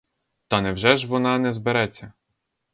[0.47, 2.13] Та невже ж вона не збереться?